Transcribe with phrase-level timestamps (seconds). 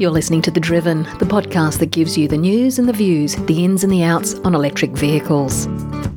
[0.00, 3.36] You're listening to The Driven, the podcast that gives you the news and the views,
[3.36, 5.66] the ins and the outs on electric vehicles.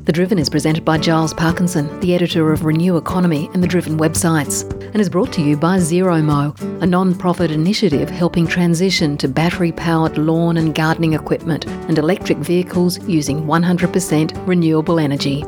[0.04, 3.98] The Driven is presented by Giles Parkinson, the editor of Renew Economy and the Driven
[3.98, 9.28] websites, and is brought to you by ZeroMo, a non profit initiative helping transition to
[9.28, 15.44] battery powered lawn and gardening equipment and electric vehicles using 100% renewable energy.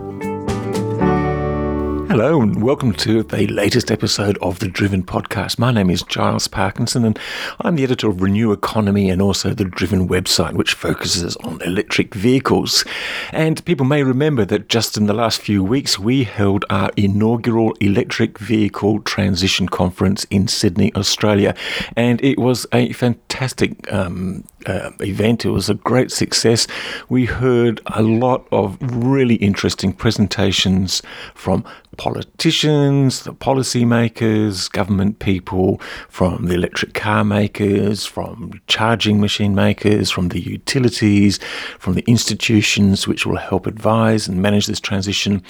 [2.18, 5.58] Hello, and welcome to the latest episode of the Driven podcast.
[5.58, 7.18] My name is Giles Parkinson, and
[7.60, 12.14] I'm the editor of Renew Economy and also the Driven website, which focuses on electric
[12.14, 12.86] vehicles.
[13.32, 17.72] And people may remember that just in the last few weeks, we held our inaugural
[17.80, 21.54] electric vehicle transition conference in Sydney, Australia.
[21.96, 25.44] And it was a fantastic um, uh, event.
[25.44, 26.66] It was a great success.
[27.08, 31.02] We heard a lot of really interesting presentations
[31.34, 31.64] from
[31.96, 40.28] politicians, the policymakers, government people, from the electric car makers, from charging machine makers, from
[40.28, 41.38] the utilities,
[41.78, 45.42] from the institutions which will help advise and manage this transition.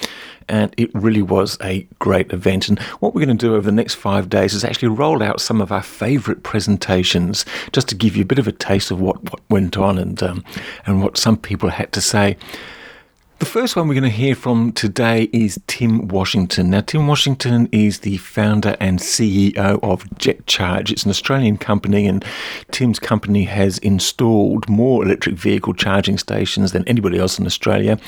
[0.48, 2.69] And it really was a great event.
[2.69, 5.41] And what we're going to do over the next five days is actually roll out
[5.41, 9.00] some of our favourite presentations just to give you a bit of a taste of
[9.00, 10.44] what, what went on and, um,
[10.86, 12.36] and what some people had to say.
[13.38, 16.70] The first one we're going to hear from today is Tim Washington.
[16.70, 20.90] Now, Tim Washington is the founder and CEO of JetCharge.
[20.90, 22.24] It's an Australian company, and
[22.70, 27.98] Tim's company has installed more electric vehicle charging stations than anybody else in Australia.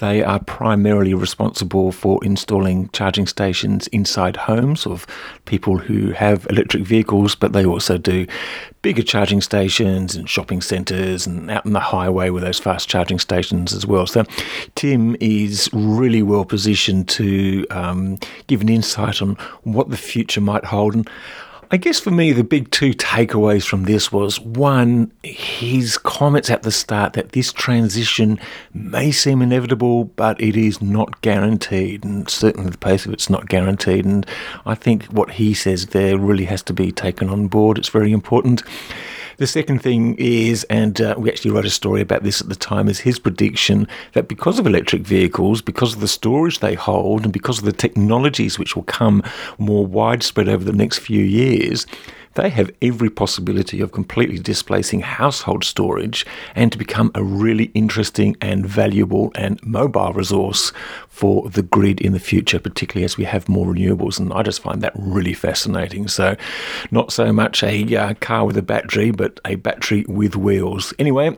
[0.00, 5.06] They are primarily responsible for installing charging stations inside homes of
[5.46, 8.26] people who have electric vehicles, but they also do
[8.84, 13.18] bigger charging stations and shopping centres and out on the highway with those fast charging
[13.18, 14.06] stations as well.
[14.06, 14.24] So
[14.74, 20.66] Tim is really well positioned to um, give an insight on what the future might
[20.66, 20.94] hold.
[20.94, 21.10] And
[21.74, 26.62] I guess for me, the big two takeaways from this was one, his comments at
[26.62, 28.38] the start that this transition
[28.72, 32.04] may seem inevitable, but it is not guaranteed.
[32.04, 34.04] And certainly the pace of it's not guaranteed.
[34.04, 34.24] And
[34.64, 37.76] I think what he says there really has to be taken on board.
[37.76, 38.62] It's very important.
[39.36, 42.54] The second thing is, and uh, we actually wrote a story about this at the
[42.54, 47.24] time, is his prediction that because of electric vehicles, because of the storage they hold,
[47.24, 49.22] and because of the technologies which will come
[49.58, 51.86] more widespread over the next few years,
[52.34, 58.36] they have every possibility of completely displacing household storage and to become a really interesting
[58.40, 60.72] and valuable and mobile resource
[61.08, 64.18] for the grid in the future, particularly as we have more renewables.
[64.18, 66.08] And I just find that really fascinating.
[66.08, 66.36] So,
[66.90, 70.92] not so much a uh, car with a battery, but a battery with wheels.
[70.98, 71.36] Anyway,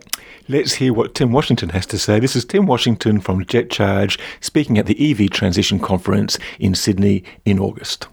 [0.48, 2.18] let's hear what Tim Washington has to say.
[2.18, 7.58] This is Tim Washington from JetCharge speaking at the EV Transition Conference in Sydney in
[7.58, 8.08] August.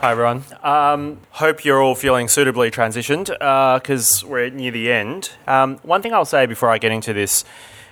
[0.00, 0.44] Hi, everyone.
[0.62, 5.32] Um, hope you're all feeling suitably transitioned because uh, we're near the end.
[5.46, 7.44] Um, one thing I'll say before I get into this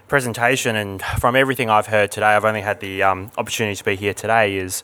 [0.08, 3.94] presentation, and from everything I've heard today, I've only had the um, opportunity to be
[3.94, 4.82] here today, is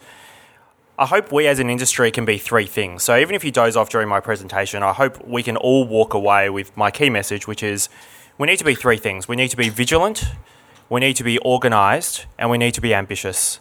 [0.99, 3.05] I hope we as an industry can be three things.
[3.05, 6.13] So even if you doze off during my presentation, I hope we can all walk
[6.13, 7.89] away with my key message, which is
[8.37, 9.27] we need to be three things.
[9.27, 10.27] We need to be vigilant,
[10.91, 13.61] we need to be organised, and we need to be ambitious.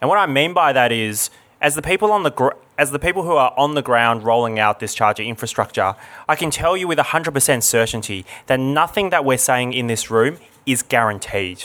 [0.00, 1.30] And what I mean by that is,
[1.64, 4.58] as the people on the gr- as the people who are on the ground rolling
[4.58, 5.94] out this charger infrastructure,
[6.28, 10.36] I can tell you with 100% certainty that nothing that we're saying in this room
[10.66, 11.64] is guaranteed.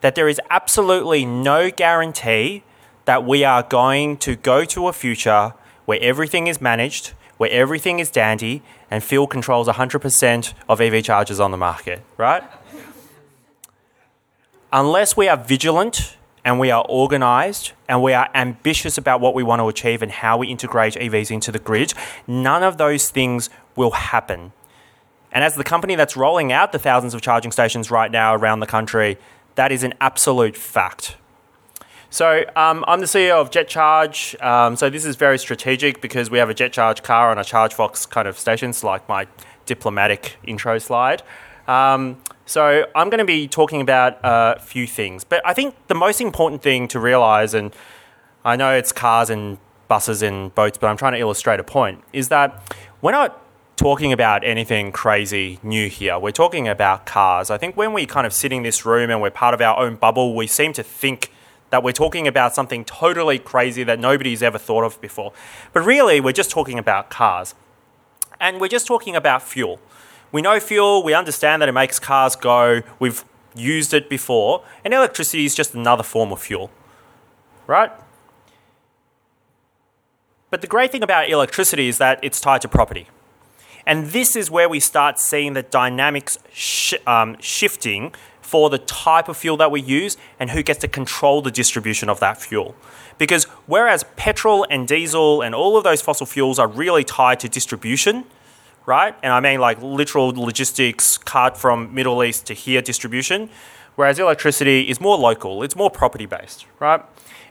[0.00, 2.62] That there is absolutely no guarantee
[3.04, 5.52] that we are going to go to a future
[5.84, 11.38] where everything is managed, where everything is dandy, and Phil controls 100% of EV chargers
[11.38, 12.42] on the market, right?
[14.72, 19.42] Unless we are vigilant and we are organized and we are ambitious about what we
[19.42, 21.92] want to achieve and how we integrate EVs into the grid,
[22.26, 24.52] none of those things will happen.
[25.32, 28.60] And as the company that's rolling out the thousands of charging stations right now around
[28.60, 29.18] the country,
[29.54, 31.16] that is an absolute fact.
[32.12, 34.42] So um, I'm the CEO of JetCharge.
[34.42, 38.10] Um, so this is very strategic because we have a JetCharge car and a ChargeFox
[38.10, 39.28] kind of stations, like my
[39.64, 41.22] diplomatic intro slide.
[41.68, 42.20] Um,
[42.50, 45.94] so I'm going to be talking about uh, a few things, but I think the
[45.94, 47.72] most important thing to realize, and
[48.44, 52.02] I know it's cars and buses and boats, but I'm trying to illustrate a point,
[52.12, 53.40] is that we're not
[53.76, 56.18] talking about anything crazy new here.
[56.18, 57.50] We're talking about cars.
[57.50, 59.78] I think when we kind of sit in this room and we're part of our
[59.78, 61.32] own bubble, we seem to think
[61.70, 65.32] that we're talking about something totally crazy that nobody's ever thought of before.
[65.72, 67.54] But really, we're just talking about cars.
[68.40, 69.78] And we're just talking about fuel.
[70.32, 73.24] We know fuel, we understand that it makes cars go, we've
[73.54, 76.70] used it before, and electricity is just another form of fuel,
[77.66, 77.90] right?
[80.50, 83.08] But the great thing about electricity is that it's tied to property.
[83.86, 89.28] And this is where we start seeing the dynamics sh- um, shifting for the type
[89.28, 92.74] of fuel that we use and who gets to control the distribution of that fuel.
[93.16, 97.48] Because whereas petrol and diesel and all of those fossil fuels are really tied to
[97.48, 98.24] distribution,
[98.90, 99.14] right?
[99.22, 103.48] And I mean like literal logistics, cart from Middle East to here distribution,
[103.94, 107.00] whereas electricity is more local, it's more property based, right?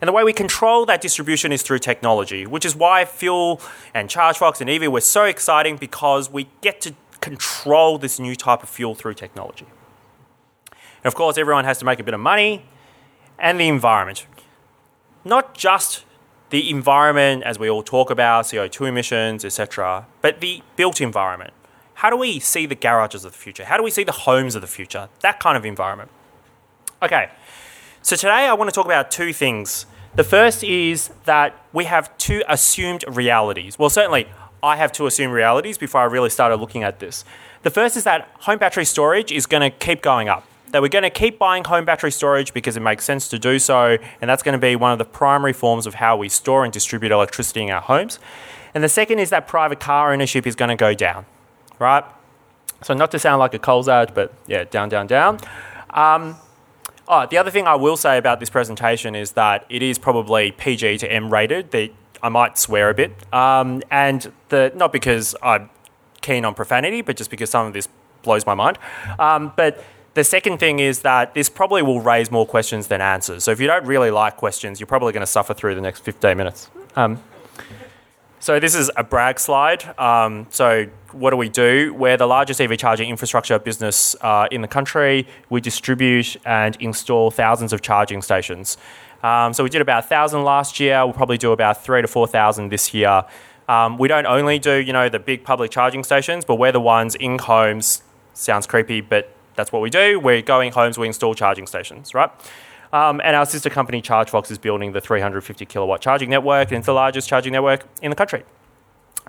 [0.02, 3.62] And the way we control that distribution is through technology, which is why fuel
[3.94, 8.62] and ChargeFox and EV were so exciting because we get to control this new type
[8.62, 9.68] of fuel through technology.
[10.68, 12.66] And of course, everyone has to make a bit of money
[13.38, 14.26] and the environment.
[15.24, 16.04] Not just
[16.50, 21.54] the environment as we all talk about, CO2 emissions, etc., but the built environment.
[21.96, 23.66] How do we see the garages of the future?
[23.66, 25.10] How do we see the homes of the future?
[25.22, 26.10] That kind of environment.
[27.04, 27.30] Okay,
[28.02, 29.86] so today I want to talk about two things.
[30.16, 33.78] The first is that we have two assumed realities.
[33.78, 34.28] Well, certainly
[34.64, 37.24] I have two assumed realities before I really started looking at this.
[37.64, 40.46] The first is that home battery storage is going to keep going up.
[40.72, 43.60] That we're going to keep buying home battery storage because it makes sense to do
[43.60, 46.64] so, and that's going to be one of the primary forms of how we store
[46.64, 48.20] and distribute electricity in our homes.
[48.74, 51.26] And the second is that private car ownership is going to go down,
[51.80, 52.04] right?
[52.84, 55.40] So, not to sound like a Coles ad, but yeah, down, down, down.
[55.90, 56.38] Um,
[57.12, 60.52] Oh, the other thing I will say about this presentation is that it is probably
[60.52, 61.72] PG to M rated.
[61.72, 61.90] That
[62.22, 65.72] I might swear a bit, um, and the not because I'm
[66.22, 67.88] keen on profanity, but just because some of this
[68.22, 68.78] blows my mind.
[69.18, 69.84] Um, but
[70.14, 73.44] the second thing is that this probably will raise more questions than answers.
[73.44, 76.02] So if you don't really like questions, you're probably going to suffer through the next
[76.02, 76.70] 15 minutes.
[76.96, 77.22] Um,
[78.40, 79.84] so this is a brag slide.
[80.00, 81.94] Um, so what do we do?
[81.94, 85.28] We're the largest EV charging infrastructure business uh, in the country.
[85.50, 88.78] We distribute and install thousands of charging stations.
[89.22, 91.04] Um, so we did about 1,000 last year.
[91.06, 93.26] We'll probably do about three to 4,000 this year.
[93.68, 96.80] Um, we don't only do, you know, the big public charging stations, but we're the
[96.80, 98.02] ones in homes.
[98.34, 100.20] Sounds creepy, but that's what we do.
[100.20, 102.32] We're going homes, we install charging stations, right?
[102.92, 106.86] Um, and our sister company, ChargeFox, is building the 350 kilowatt charging network, and it's
[106.86, 108.44] the largest charging network in the country.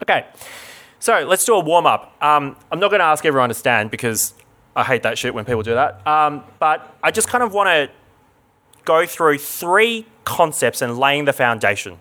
[0.02, 0.26] Okay.
[0.98, 2.14] So let's do a warm up.
[2.22, 4.34] Um, I'm not going to ask everyone to stand because
[4.76, 6.06] I hate that shit when people do that.
[6.06, 7.90] Um, but I just kind of want to
[8.84, 11.98] go through three concepts and laying the foundation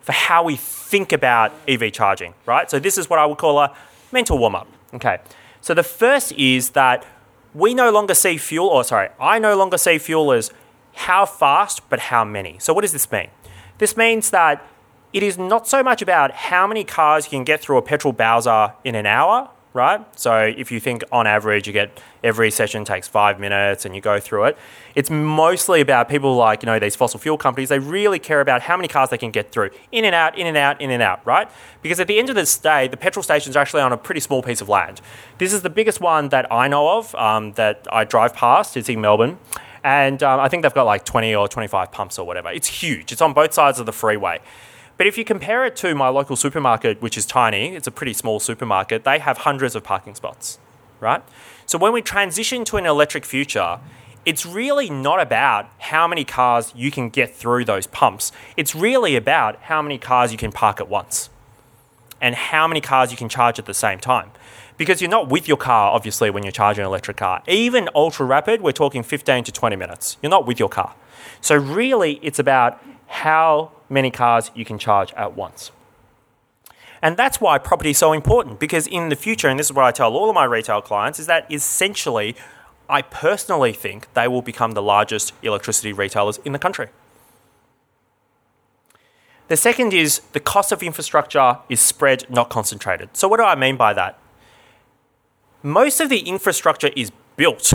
[0.00, 2.70] for how we think about EV charging, right?
[2.70, 3.74] So this is what I would call a
[4.12, 4.68] mental warm up.
[4.94, 5.18] Okay.
[5.60, 7.06] So the first is that
[7.54, 10.50] we no longer see fuel, or sorry, I no longer see fuel as
[10.94, 12.58] how fast, but how many.
[12.58, 13.28] So what does this mean?
[13.78, 14.64] This means that
[15.12, 18.12] it is not so much about how many cars you can get through a petrol
[18.12, 20.00] Bowser in an hour, right?
[20.16, 24.00] So if you think on average you get every session takes five minutes and you
[24.00, 24.58] go through it,
[24.94, 28.62] it's mostly about people like, you know, these fossil fuel companies, they really care about
[28.62, 29.70] how many cars they can get through.
[29.90, 31.50] In and out, in and out, in and out, right?
[31.82, 34.20] Because at the end of the day, the petrol stations are actually on a pretty
[34.20, 35.00] small piece of land.
[35.38, 38.76] This is the biggest one that I know of um, that I drive past.
[38.76, 39.38] It's in Melbourne.
[39.82, 42.48] And um, I think they've got like 20 or 25 pumps or whatever.
[42.50, 43.12] It's huge.
[43.12, 44.40] It's on both sides of the freeway.
[44.96, 48.12] But if you compare it to my local supermarket, which is tiny, it's a pretty
[48.12, 50.58] small supermarket, they have hundreds of parking spots,
[51.00, 51.22] right?
[51.66, 53.80] So when we transition to an electric future,
[54.24, 58.32] it's really not about how many cars you can get through those pumps.
[58.56, 61.28] It's really about how many cars you can park at once
[62.20, 64.30] and how many cars you can charge at the same time.
[64.76, 67.42] Because you're not with your car, obviously, when you're charging an electric car.
[67.46, 70.16] Even ultra rapid, we're talking 15 to 20 minutes.
[70.22, 70.94] You're not with your car.
[71.40, 75.70] So, really, it's about how many cars you can charge at once.
[77.02, 79.84] And that's why property is so important because in the future, and this is what
[79.84, 82.34] I tell all of my retail clients, is that essentially,
[82.88, 86.88] I personally think they will become the largest electricity retailers in the country.
[89.48, 93.10] The second is the cost of infrastructure is spread, not concentrated.
[93.12, 94.18] So, what do I mean by that?
[95.62, 97.74] Most of the infrastructure is built.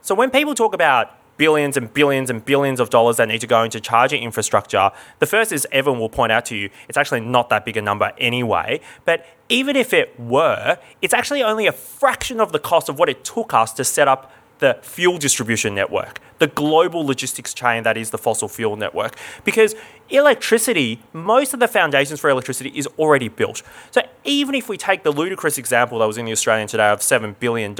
[0.00, 3.46] So, when people talk about billions and billions and billions of dollars that need to
[3.46, 4.90] go into charging infrastructure.
[5.18, 7.82] The first is Evan will point out to you, it's actually not that big a
[7.82, 8.80] number anyway.
[9.04, 13.08] But even if it were, it's actually only a fraction of the cost of what
[13.08, 17.96] it took us to set up the fuel distribution network, the global logistics chain that
[17.96, 19.16] is the fossil fuel network.
[19.44, 19.74] Because
[20.08, 23.62] electricity, most of the foundations for electricity is already built.
[23.90, 27.00] So even if we take the ludicrous example that was in the Australian today of
[27.00, 27.74] $7 billion,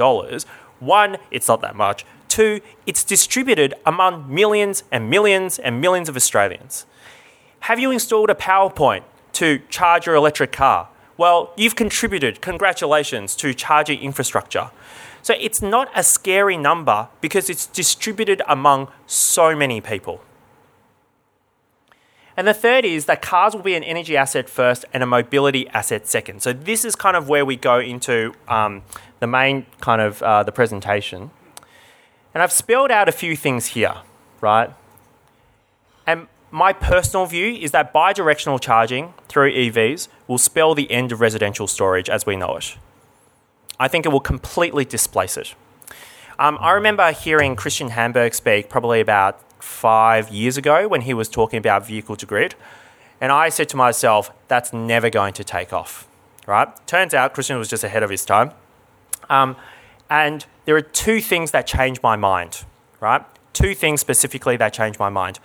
[0.79, 2.05] one, it's not that much.
[2.27, 6.85] Two, it's distributed among millions and millions and millions of Australians.
[7.61, 9.03] Have you installed a PowerPoint
[9.33, 10.89] to charge your electric car?
[11.17, 14.69] Well, you've contributed, congratulations, to charging infrastructure.
[15.23, 20.21] So it's not a scary number because it's distributed among so many people.
[22.37, 25.67] And the third is that cars will be an energy asset first and a mobility
[25.69, 26.43] asset second.
[26.43, 28.83] So this is kind of where we go into um,
[29.19, 31.31] the main kind of uh, the presentation.
[32.37, 33.95] And I've spelled out a few things here,
[34.41, 34.69] right?
[36.05, 41.19] And my personal view is that bidirectional charging through EVs will spell the end of
[41.19, 42.77] residential storage as we know it.
[43.79, 45.55] I think it will completely displace it.
[46.37, 51.29] Um, I remember hearing Kristian Handberg speak probably about five years ago when he was
[51.29, 52.53] talking about vehicle to grid.
[53.19, 56.07] And I said to myself, that's never going to take off,
[56.45, 56.69] right?
[56.85, 58.51] Turns out Kristian was just ahead of his time.
[59.27, 59.55] Um,
[60.09, 62.63] and there are two things that changed my mind,
[62.99, 63.23] right?
[63.53, 65.39] Two things specifically that changed my mind.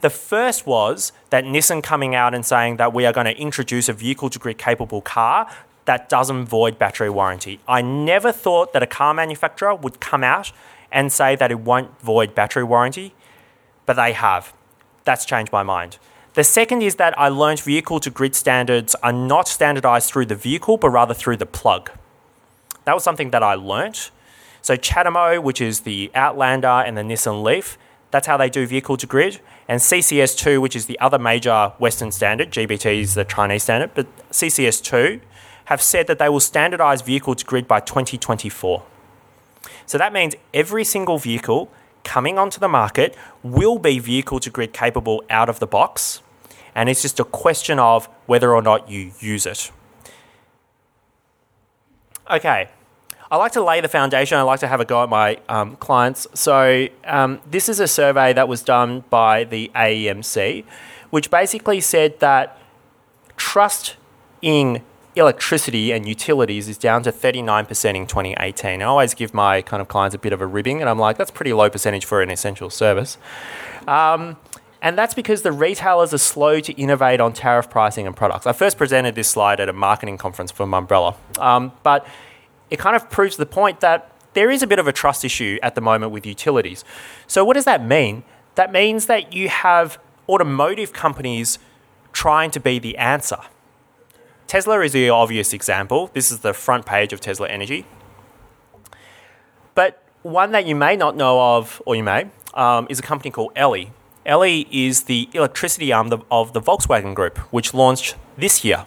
[0.00, 3.88] The first was that Nissan coming out and saying that we are going to introduce
[3.88, 5.50] a vehicle to grid capable car
[5.86, 7.60] that doesn't void battery warranty.
[7.68, 10.52] I never thought that a car manufacturer would come out
[10.92, 13.14] and say that it won't void battery warranty
[13.86, 14.52] but they have.
[15.04, 15.98] That's changed my mind.
[16.34, 20.34] The second is that I learned vehicle to grid standards are not standardized through the
[20.34, 21.90] vehicle, but rather through the plug.
[22.84, 24.10] That was something that I learnt.
[24.62, 27.76] So CHAdeMO, which is the Outlander and the Nissan Leaf,
[28.10, 29.40] that's how they do vehicle to grid.
[29.68, 34.06] And CCS2, which is the other major Western standard, GBT is the Chinese standard, but
[34.30, 35.20] CCS2
[35.66, 38.82] have said that they will standardize vehicle to grid by 2024.
[39.86, 41.70] So that means every single vehicle
[42.04, 46.22] coming onto the market will be vehicle to grid capable out of the box.
[46.74, 49.70] And it's just a question of whether or not you use it.
[52.30, 52.70] Okay,
[53.30, 54.38] I like to lay the foundation.
[54.38, 56.26] I like to have a go at my um, clients.
[56.32, 60.64] So, um, this is a survey that was done by the AEMC,
[61.10, 62.58] which basically said that
[63.36, 63.96] trust
[64.40, 64.82] in
[65.16, 68.82] electricity and utilities is down to 39% in 2018.
[68.82, 71.18] I always give my kind of clients a bit of a ribbing, and I'm like,
[71.18, 73.18] that's pretty low percentage for an essential service.
[73.86, 74.38] Um,
[74.84, 78.46] and that's because the retailers are slow to innovate on tariff pricing and products.
[78.46, 82.06] I first presented this slide at a marketing conference for Mumbrella, um, but
[82.68, 85.58] it kind of proves the point that there is a bit of a trust issue
[85.62, 86.84] at the moment with utilities.
[87.26, 88.24] So, what does that mean?
[88.56, 89.98] That means that you have
[90.28, 91.58] automotive companies
[92.12, 93.38] trying to be the answer.
[94.46, 96.10] Tesla is the obvious example.
[96.12, 97.86] This is the front page of Tesla Energy.
[99.74, 103.30] But one that you may not know of, or you may, um, is a company
[103.30, 103.90] called Elli.
[104.26, 108.86] Elli is the electricity arm of the Volkswagen Group, which launched this year.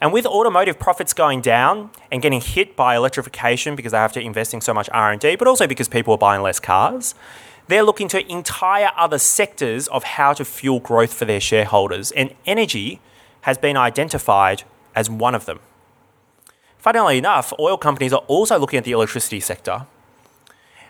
[0.00, 4.20] And with automotive profits going down and getting hit by electrification because they have to
[4.20, 7.14] invest in so much R&D, but also because people are buying less cars,
[7.68, 12.10] they're looking to entire other sectors of how to fuel growth for their shareholders.
[12.10, 13.00] And energy
[13.42, 14.64] has been identified
[14.96, 15.60] as one of them.
[16.78, 19.86] Funnily enough, oil companies are also looking at the electricity sector.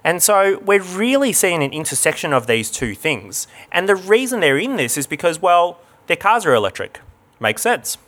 [0.05, 3.47] And so we're really seeing an intersection of these two things.
[3.71, 7.01] And the reason they're in this is because, well, their cars are electric.
[7.41, 7.99] Makes sense.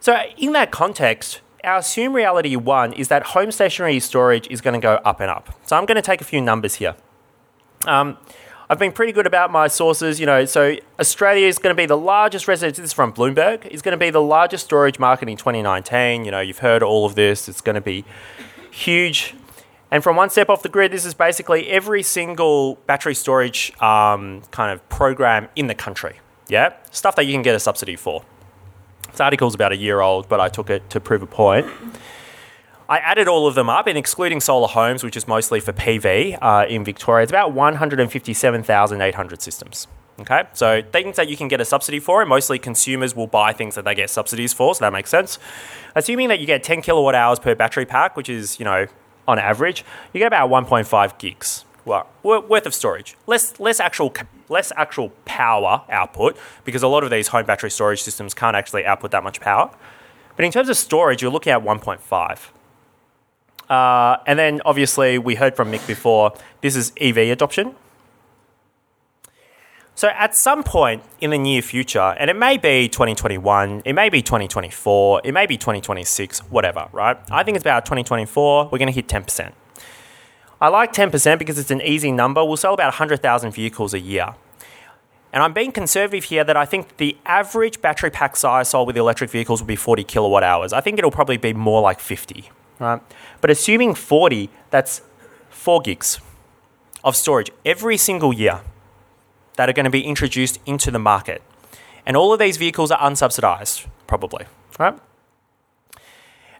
[0.00, 4.74] So, in that context, our assumed reality one is that home stationary storage is going
[4.74, 5.58] to go up and up.
[5.64, 6.94] So, I'm going to take a few numbers here.
[7.86, 8.18] Um,
[8.68, 10.20] I've been pretty good about my sources.
[10.20, 12.82] You know, so Australia is going to be the largest residential.
[12.82, 13.66] This is from Bloomberg.
[13.66, 16.24] Is going to be the largest storage market in 2019.
[16.24, 17.48] You know, you've heard all of this.
[17.48, 18.04] It's going to be
[18.70, 19.34] huge.
[19.94, 24.42] And from one step off the grid, this is basically every single battery storage um,
[24.50, 26.18] kind of program in the country.
[26.48, 28.24] Yeah, stuff that you can get a subsidy for.
[29.12, 31.68] This article's about a year old, but I took it to prove a point.
[32.88, 36.38] I added all of them up, and excluding solar homes, which is mostly for PV
[36.42, 39.86] uh, in Victoria, it's about 157,800 systems.
[40.18, 43.52] Okay, so things that you can get a subsidy for, and mostly consumers will buy
[43.52, 45.38] things that they get subsidies for, so that makes sense.
[45.94, 48.86] Assuming that you get 10 kilowatt hours per battery pack, which is, you know,
[49.26, 53.16] on average, you get about 1.5 gigs worth of storage.
[53.26, 54.12] Less, less actual,
[54.48, 58.84] less actual power output because a lot of these home battery storage systems can't actually
[58.84, 59.70] output that much power.
[60.36, 62.38] But in terms of storage, you're looking at 1.5.
[63.68, 67.74] Uh, and then obviously, we heard from Mick before, this is EV adoption.
[69.96, 74.08] So, at some point in the near future, and it may be 2021, it may
[74.08, 77.16] be 2024, it may be 2026, whatever, right?
[77.30, 79.52] I think it's about 2024, we're going to hit 10%.
[80.60, 82.44] I like 10% because it's an easy number.
[82.44, 84.34] We'll sell about 100,000 vehicles a year.
[85.32, 88.96] And I'm being conservative here that I think the average battery pack size sold with
[88.96, 90.72] electric vehicles will be 40 kilowatt hours.
[90.72, 93.00] I think it'll probably be more like 50, right?
[93.40, 95.02] But assuming 40, that's
[95.50, 96.20] 4 gigs
[97.04, 98.60] of storage every single year
[99.56, 101.42] that are going to be introduced into the market.
[102.06, 104.46] And all of these vehicles are unsubsidized, probably,
[104.78, 104.98] right?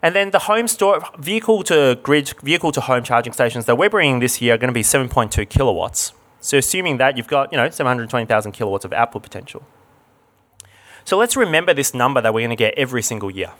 [0.03, 3.91] And then the home store vehicle to grid, vehicle to home charging stations that we're
[3.91, 6.13] bringing this year are going to be 7.2 kilowatts.
[6.41, 9.65] So assuming that you've got, you know, 720,000 kilowatts of output potential.
[11.05, 13.53] So let's remember this number that we're going to get every single year.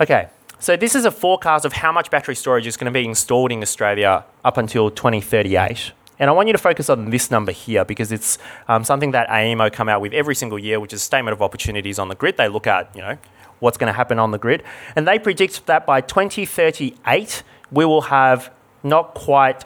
[0.00, 0.28] Okay,
[0.60, 3.52] so this is a forecast of how much battery storage is going to be installed
[3.52, 5.92] in Australia up until 2038.
[6.18, 9.28] And I want you to focus on this number here because it's um, something that
[9.28, 12.36] AEMO come out with every single year, which is statement of opportunities on the grid.
[12.36, 13.18] They look at, you know,
[13.60, 14.62] what's going to happen on the grid.
[14.96, 19.64] And they predict that by 2038, we will have not quite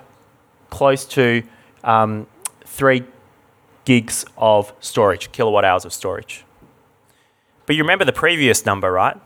[0.70, 1.42] close to
[1.84, 2.26] um,
[2.64, 3.04] three
[3.84, 6.44] gigs of storage, kilowatt hours of storage.
[7.66, 9.16] But you remember the previous number, right?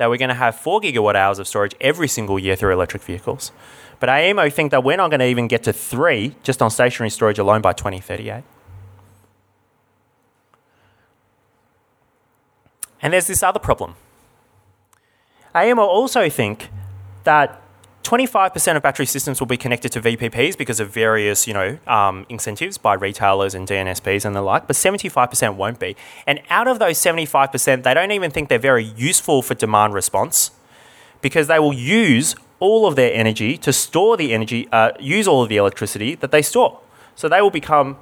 [0.00, 3.02] That we're going to have four gigawatt hours of storage every single year through electric
[3.02, 3.52] vehicles.
[3.98, 7.10] But AEMO think that we're not going to even get to three just on stationary
[7.10, 8.42] storage alone by 2038.
[13.02, 13.96] And there's this other problem.
[15.54, 16.70] AEMO also think
[17.24, 17.59] that
[18.02, 22.24] 25% of battery systems will be connected to VPPs because of various, you know, um,
[22.28, 25.96] incentives by retailers and DNSPs and the like, but 75% won't be.
[26.26, 30.50] And out of those 75%, they don't even think they're very useful for demand response
[31.20, 35.42] because they will use all of their energy to store the energy, uh, use all
[35.42, 36.80] of the electricity that they store.
[37.14, 37.98] So they will become,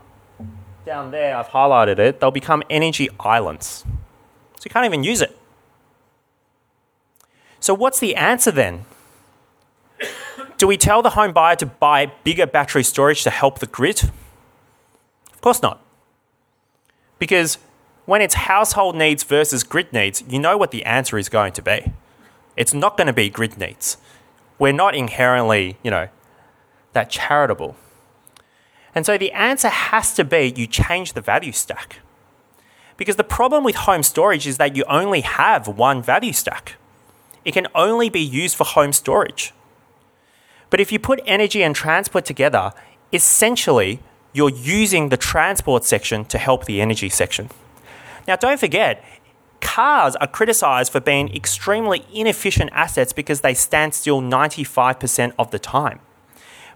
[0.87, 3.85] down there, I've highlighted it, they'll become energy islands.
[4.57, 5.37] So you can't even use it.
[7.59, 8.85] So what's the answer then?
[10.59, 14.03] Do we tell the home buyer to buy bigger battery storage to help the grid?
[15.33, 15.81] Of course not.
[17.21, 17.59] Because
[18.07, 21.63] when it's household needs versus grid needs, you know what the answer is going to
[21.63, 21.93] be.
[22.57, 23.99] It's not going to be grid needs.
[24.59, 26.09] We're not inherently, you know,
[26.93, 27.77] that charitable.
[28.97, 32.01] And so the answer has to be you change the value stack.
[32.97, 36.75] Because the problem with home storage is that you only have one value stack.
[37.45, 39.53] It can only be used for home storage.
[40.71, 42.73] But if you put energy and transport together,
[43.13, 44.01] essentially
[44.33, 47.49] you're using the transport section to help the energy section.
[48.27, 49.03] Now, don't forget,
[49.61, 55.59] cars are criticized for being extremely inefficient assets because they stand still 95% of the
[55.59, 56.01] time.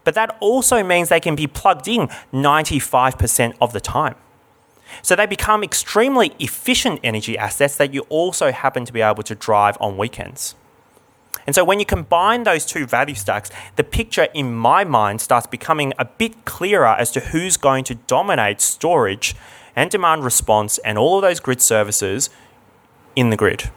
[0.05, 4.17] But that also means they can be plugged in 95% of the time.
[5.01, 9.35] So they become extremely efficient energy assets that you also happen to be able to
[9.35, 10.55] drive on weekends.
[11.47, 15.47] And so when you combine those two value stacks, the picture in my mind starts
[15.47, 19.35] becoming a bit clearer as to who's going to dominate storage
[19.75, 22.31] and demand response and all of those grid services
[23.17, 23.71] in the grid.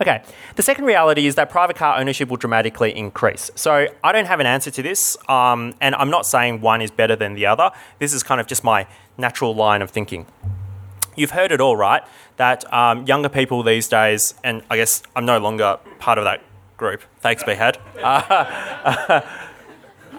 [0.00, 0.22] Okay,
[0.56, 3.52] the second reality is that private car ownership will dramatically increase.
[3.54, 6.90] So I don't have an answer to this, um, and I'm not saying one is
[6.90, 7.70] better than the other.
[8.00, 10.26] This is kind of just my natural line of thinking.
[11.16, 12.02] You've heard it all, right?
[12.36, 16.42] That um, younger people these days, and I guess I'm no longer part of that
[16.76, 17.02] group.
[17.20, 17.76] Thanks, Behyad.
[18.02, 19.20] Uh,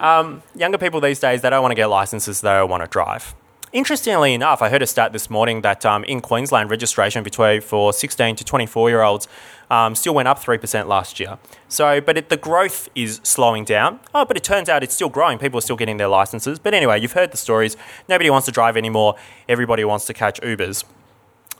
[0.00, 2.88] um, younger people these days, they don't want to get licenses, they don't want to
[2.88, 3.34] drive.
[3.72, 7.92] Interestingly enough, I heard a stat this morning that um, in Queensland, registration between for
[7.92, 9.26] 16 to 24 year olds
[9.74, 11.36] um, still went up 3% last year.
[11.68, 13.98] So, but it, the growth is slowing down.
[14.14, 15.36] Oh, but it turns out it's still growing.
[15.38, 16.60] People are still getting their licenses.
[16.60, 17.76] But anyway, you've heard the stories.
[18.08, 19.16] Nobody wants to drive anymore.
[19.48, 20.84] Everybody wants to catch Ubers.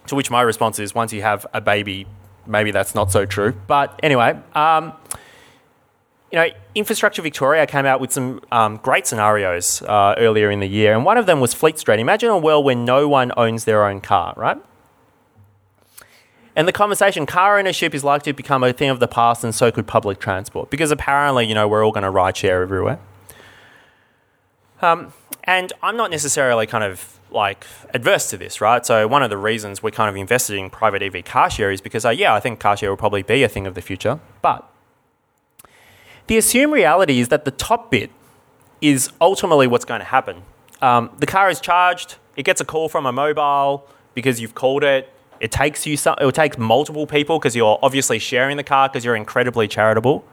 [0.07, 2.07] To which my response is once you have a baby,
[2.47, 3.53] maybe that's not so true.
[3.67, 4.93] But anyway, um,
[6.31, 6.47] you know,
[6.77, 11.05] Infrastructure Victoria came out with some um, great scenarios uh, earlier in the year, and
[11.05, 11.99] one of them was Fleet Street.
[11.99, 14.59] Imagine a world where no one owns their own car, right?
[16.57, 19.55] And the conversation, car ownership is likely to become a thing of the past, and
[19.55, 23.01] so could public transport, because apparently, you know, we're all going to ride share everywhere.
[24.81, 25.13] Um,
[25.45, 28.87] and I'm not necessarily kind of like adverse to this, right?
[28.87, 31.81] So one of the reasons we're kind of invested in private EV car share is
[31.81, 34.21] because, uh, yeah, I think car share will probably be a thing of the future,
[34.41, 34.71] but
[36.27, 38.11] the assumed reality is that the top bit
[38.81, 40.43] is ultimately what's going to happen.
[40.81, 44.85] Um, the car is charged, it gets a call from a mobile because you've called
[44.85, 45.11] it.
[45.41, 49.05] It takes you some, it takes multiple people because you're obviously sharing the car because
[49.05, 50.25] you're incredibly charitable.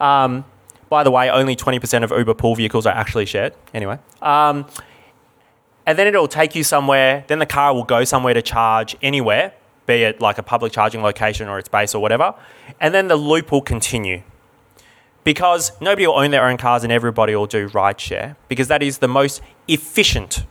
[0.00, 0.44] Um,
[0.88, 3.54] by the way, only 20% of Uber pool vehicles are actually shared.
[3.74, 3.98] Anyway.
[4.22, 4.66] Um,
[5.84, 7.24] and then it'll take you somewhere.
[7.28, 9.52] Then the car will go somewhere to charge anywhere,
[9.86, 12.34] be it like a public charging location or its base or whatever.
[12.80, 14.22] And then the loop will continue
[15.22, 18.98] because nobody will own their own cars and everybody will do rideshare because that is
[18.98, 20.44] the most efficient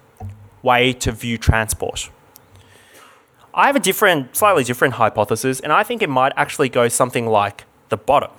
[0.61, 2.09] way to view transport.
[3.57, 7.25] I have a different, slightly different hypothesis, and I think it might actually go something
[7.25, 8.31] like the bottom,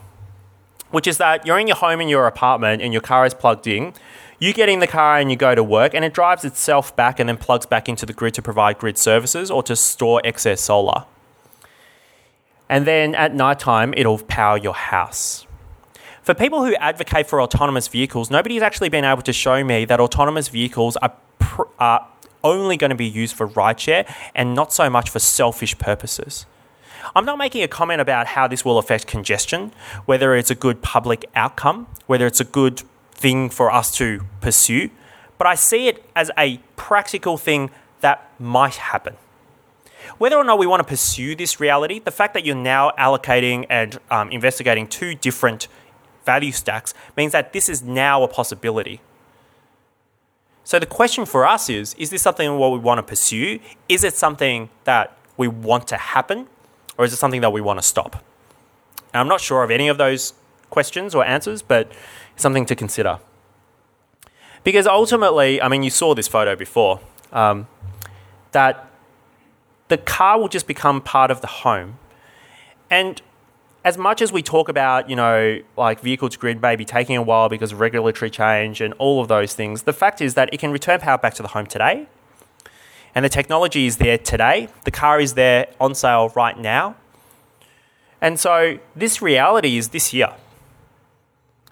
[0.90, 3.66] which is that you're in your home in your apartment and your car is plugged
[3.66, 3.94] in.
[4.38, 7.18] You get in the car and you go to work, and it drives itself back
[7.18, 10.60] and then plugs back into the grid to provide grid services or to store excess
[10.60, 11.06] solar.
[12.68, 15.46] And then at night time, it'll power your house
[16.20, 20.00] For people who advocate for autonomous vehicles, nobody's actually been able to show me that
[20.00, 22.06] autonomous vehicles are, pr- are
[22.46, 26.46] only going to be used for rideshare and not so much for selfish purposes.
[27.14, 29.72] I'm not making a comment about how this will affect congestion,
[30.06, 32.82] whether it's a good public outcome, whether it's a good
[33.12, 34.90] thing for us to pursue,
[35.38, 39.16] but I see it as a practical thing that might happen.
[40.18, 43.66] Whether or not we want to pursue this reality, the fact that you're now allocating
[43.68, 45.68] and um, investigating two different
[46.24, 49.00] value stacks means that this is now a possibility.
[50.66, 53.60] So the question for us is is this something what we want to pursue?
[53.88, 56.48] Is it something that we want to happen?
[56.98, 58.24] Or is it something that we want to stop?
[59.14, 60.34] And I'm not sure of any of those
[60.68, 61.92] questions or answers, but
[62.32, 63.20] it's something to consider.
[64.64, 66.98] Because ultimately, I mean, you saw this photo before,
[67.32, 67.68] um,
[68.50, 68.90] that
[69.86, 71.98] the car will just become part of the home.
[72.90, 73.22] And
[73.86, 77.22] as much as we talk about, you know, like vehicle to grid maybe taking a
[77.22, 80.58] while because of regulatory change and all of those things, the fact is that it
[80.58, 82.08] can return power back to the home today.
[83.14, 84.66] And the technology is there today.
[84.82, 86.96] The car is there on sale right now.
[88.20, 90.34] And so this reality is this year.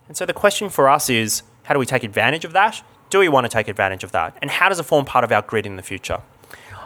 [0.06, 2.80] And so the question for us is how do we take advantage of that?
[3.10, 4.38] Do we want to take advantage of that?
[4.40, 6.20] And how does it form part of our grid in the future?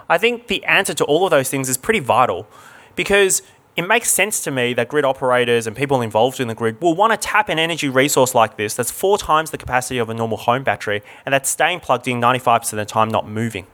[0.09, 2.49] I think the answer to all of those things is pretty vital
[2.97, 3.43] because
[3.79, 6.97] it makes sense to me that grid operators and people involved in the grid will
[6.97, 10.15] want to tap an energy resource like this that's four times the capacity of a
[10.15, 13.69] normal home battery and that's staying plugged in 95% of the time, not moving.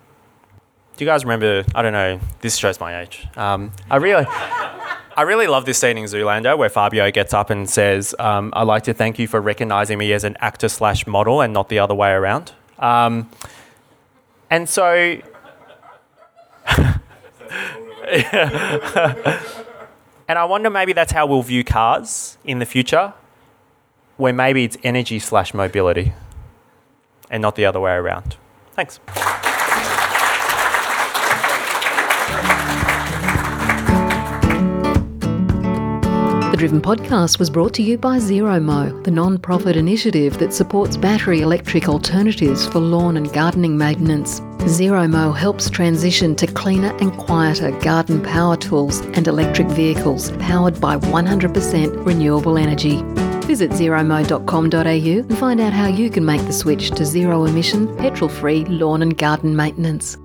[0.98, 1.64] Do you guys remember?
[1.74, 2.20] I don't know.
[2.42, 3.26] This shows my age.
[3.34, 7.68] Um, I really, I really love this scene in Zoolander where Fabio gets up and
[7.68, 11.40] says, um, "I'd like to thank you for recognizing me as an actor slash model
[11.40, 13.30] and not the other way around." Um,
[14.50, 15.16] and so
[20.28, 23.14] and I wonder maybe that's how we'll view cars in the future,
[24.16, 26.12] where maybe it's energy slash mobility
[27.30, 28.36] and not the other way around.
[28.74, 29.00] Thanks.
[36.64, 41.42] Driven podcast was brought to you by ZeroMo, the non profit initiative that supports battery
[41.42, 44.40] electric alternatives for lawn and gardening maintenance.
[44.60, 50.96] ZeroMo helps transition to cleaner and quieter garden power tools and electric vehicles powered by
[50.96, 53.02] 100% renewable energy.
[53.46, 58.30] Visit zeromo.com.au and find out how you can make the switch to zero emission, petrol
[58.30, 60.16] free lawn and garden maintenance.